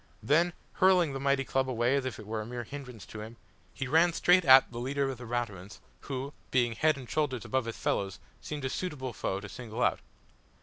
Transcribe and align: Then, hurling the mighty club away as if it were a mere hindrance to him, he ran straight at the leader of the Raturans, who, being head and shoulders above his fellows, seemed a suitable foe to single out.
Then, 0.23 0.53
hurling 0.77 1.13
the 1.13 1.19
mighty 1.19 1.43
club 1.43 1.69
away 1.69 1.95
as 1.95 2.05
if 2.05 2.17
it 2.17 2.25
were 2.25 2.41
a 2.41 2.45
mere 2.47 2.63
hindrance 2.63 3.05
to 3.05 3.21
him, 3.21 3.37
he 3.71 3.87
ran 3.87 4.13
straight 4.13 4.43
at 4.43 4.71
the 4.71 4.79
leader 4.79 5.07
of 5.11 5.19
the 5.19 5.27
Raturans, 5.27 5.79
who, 5.99 6.33
being 6.49 6.73
head 6.73 6.97
and 6.97 7.07
shoulders 7.07 7.45
above 7.45 7.65
his 7.65 7.77
fellows, 7.77 8.17
seemed 8.41 8.65
a 8.65 8.69
suitable 8.71 9.13
foe 9.13 9.39
to 9.39 9.47
single 9.47 9.83
out. 9.83 9.99